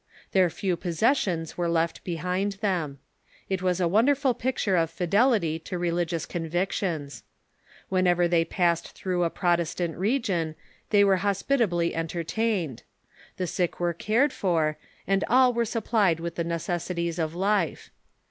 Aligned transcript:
Their 0.31 0.49
few 0.49 0.75
possessions 0.77 1.59
were 1.59 1.69
left 1.69 2.03
behind 2.03 2.53
them. 2.53 2.97
It 3.49 3.61
was 3.61 3.79
a 3.79 3.87
wonderful 3.87 4.33
picture 4.33 4.75
of 4.75 4.89
fidelity 4.89 5.59
to 5.59 5.77
religious 5.77 6.25
convictions. 6.25 7.21
When 7.87 8.07
ever 8.07 8.27
they 8.27 8.43
passed 8.43 8.93
through 8.93 9.23
a 9.25 9.29
Protestant 9.29 9.95
region 9.95 10.55
they 10.89 11.03
were 11.03 11.17
hos 11.17 11.43
21 11.43 11.69
322 11.91 11.95
THE 11.95 11.97
MODERN 11.97 11.97
CHURCH 11.97 11.97
pitably 11.97 11.99
entertained. 11.99 12.83
The 13.37 13.45
sick 13.45 13.79
were 13.79 13.93
cared 13.93 14.33
for, 14.33 14.77
and 15.05 15.23
all 15.29 15.53
were 15.53 15.65
supplied 15.65 16.19
with 16.19 16.33
the 16.33 16.45
necessities 16.45 17.19
of 17.19 17.35
life. 17.35 17.91